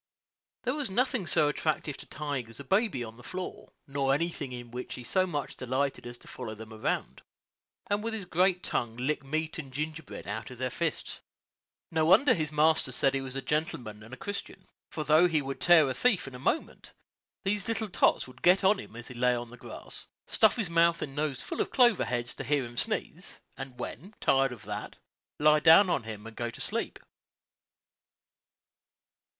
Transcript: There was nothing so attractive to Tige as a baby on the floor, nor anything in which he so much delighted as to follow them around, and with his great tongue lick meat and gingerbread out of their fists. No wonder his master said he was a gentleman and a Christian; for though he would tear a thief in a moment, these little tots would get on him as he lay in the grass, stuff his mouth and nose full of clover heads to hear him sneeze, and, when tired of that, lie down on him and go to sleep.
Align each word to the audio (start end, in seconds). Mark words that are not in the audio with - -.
There 0.63 0.73
was 0.73 0.89
nothing 0.89 1.27
so 1.27 1.47
attractive 1.47 1.95
to 1.97 2.07
Tige 2.07 2.49
as 2.49 2.59
a 2.59 2.63
baby 2.63 3.03
on 3.03 3.17
the 3.17 3.23
floor, 3.23 3.71
nor 3.85 4.15
anything 4.15 4.51
in 4.51 4.71
which 4.71 4.95
he 4.95 5.03
so 5.03 5.27
much 5.27 5.55
delighted 5.55 6.07
as 6.07 6.17
to 6.17 6.27
follow 6.27 6.55
them 6.55 6.73
around, 6.73 7.21
and 7.87 8.03
with 8.03 8.15
his 8.15 8.25
great 8.25 8.63
tongue 8.63 8.97
lick 8.97 9.23
meat 9.23 9.59
and 9.59 9.71
gingerbread 9.71 10.25
out 10.25 10.49
of 10.49 10.57
their 10.57 10.71
fists. 10.71 11.21
No 11.91 12.07
wonder 12.07 12.33
his 12.33 12.51
master 12.51 12.91
said 12.91 13.13
he 13.13 13.21
was 13.21 13.35
a 13.35 13.43
gentleman 13.43 14.01
and 14.01 14.11
a 14.11 14.17
Christian; 14.17 14.65
for 14.89 15.03
though 15.03 15.27
he 15.27 15.39
would 15.39 15.61
tear 15.61 15.87
a 15.87 15.93
thief 15.93 16.27
in 16.27 16.33
a 16.33 16.39
moment, 16.39 16.93
these 17.43 17.67
little 17.67 17.87
tots 17.87 18.25
would 18.27 18.41
get 18.41 18.63
on 18.63 18.79
him 18.79 18.95
as 18.95 19.07
he 19.07 19.13
lay 19.13 19.35
in 19.39 19.51
the 19.51 19.55
grass, 19.55 20.07
stuff 20.25 20.55
his 20.55 20.67
mouth 20.71 21.03
and 21.03 21.15
nose 21.15 21.41
full 21.43 21.61
of 21.61 21.69
clover 21.69 22.05
heads 22.05 22.33
to 22.33 22.43
hear 22.43 22.65
him 22.65 22.75
sneeze, 22.75 23.39
and, 23.55 23.77
when 23.79 24.15
tired 24.19 24.51
of 24.51 24.63
that, 24.63 24.97
lie 25.37 25.59
down 25.59 25.91
on 25.91 26.01
him 26.01 26.25
and 26.25 26.35
go 26.35 26.49
to 26.49 26.59
sleep. 26.59 26.97